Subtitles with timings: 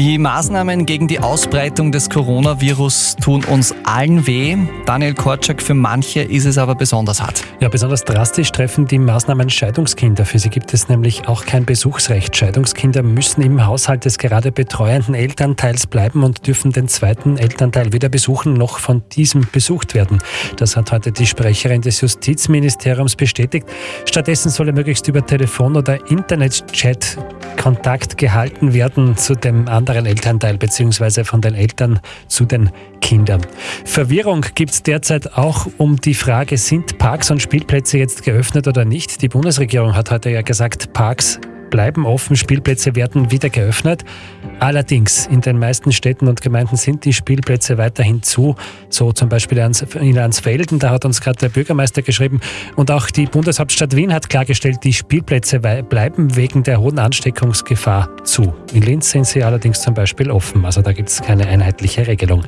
[0.00, 4.56] Die Maßnahmen gegen die Ausbreitung des Coronavirus tun uns allen weh.
[4.86, 7.44] Daniel Korczak, für manche ist es aber besonders hart.
[7.60, 10.24] Ja, besonders drastisch treffen die Maßnahmen Scheidungskinder.
[10.24, 12.34] Für sie gibt es nämlich auch kein Besuchsrecht.
[12.34, 18.08] Scheidungskinder müssen im Haushalt des gerade betreuenden Elternteils bleiben und dürfen den zweiten Elternteil weder
[18.08, 20.22] besuchen noch von diesem besucht werden.
[20.56, 23.68] Das hat heute die Sprecherin des Justizministeriums bestätigt.
[24.06, 27.18] Stattdessen solle möglichst über Telefon oder Internetchat
[27.60, 31.24] Kontakt gehalten werden zu dem anderen Elternteil bzw.
[31.24, 32.70] von den Eltern zu den
[33.02, 33.42] Kindern.
[33.84, 38.86] Verwirrung gibt es derzeit auch um die Frage, sind Parks und Spielplätze jetzt geöffnet oder
[38.86, 39.20] nicht?
[39.20, 41.38] Die Bundesregierung hat heute ja gesagt, Parks
[41.70, 44.04] bleiben offen, Spielplätze werden wieder geöffnet.
[44.58, 48.56] Allerdings in den meisten Städten und Gemeinden sind die Spielplätze weiterhin zu,
[48.88, 52.40] so zum Beispiel in Landsfelden, da hat uns gerade der Bürgermeister geschrieben.
[52.76, 58.52] Und auch die Bundeshauptstadt Wien hat klargestellt, die Spielplätze bleiben wegen der hohen Ansteckungsgefahr zu.
[58.72, 62.44] In Linz sind sie allerdings zum Beispiel offen, also da gibt es keine einheitliche Regelung.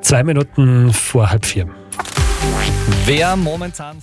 [0.00, 1.68] Zwei Minuten vor halb vier.
[3.04, 3.96] Wer momentan